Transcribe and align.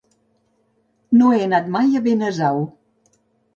No 1.19 1.29
he 1.35 1.43
anat 1.49 1.71
mai 1.77 2.01
a 2.01 2.03
Benasau. 2.09 2.65